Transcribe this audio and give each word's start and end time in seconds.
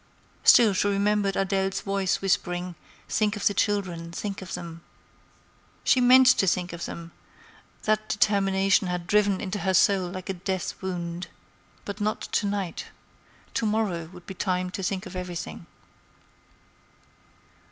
Still, 0.43 0.73
she 0.73 0.87
remembered 0.87 1.35
Adèle's 1.35 1.81
voice 1.81 2.21
whispering, 2.21 2.73
"Think 3.07 3.35
of 3.35 3.45
the 3.45 3.53
children; 3.53 4.11
think 4.11 4.41
of 4.41 4.55
them." 4.55 4.81
She 5.83 6.01
meant 6.01 6.25
to 6.39 6.47
think 6.47 6.73
of 6.73 6.85
them; 6.85 7.11
that 7.83 8.09
determination 8.09 8.87
had 8.87 9.05
driven 9.05 9.39
into 9.39 9.59
her 9.59 9.75
soul 9.75 10.09
like 10.09 10.27
a 10.27 10.33
death 10.33 10.81
wound—but 10.81 12.01
not 12.01 12.21
to 12.21 12.47
night. 12.47 12.87
To 13.53 13.67
morrow 13.67 14.07
would 14.11 14.25
be 14.25 14.33
time 14.33 14.71
to 14.71 14.81
think 14.81 15.05
of 15.05 15.15
everything. 15.15 15.67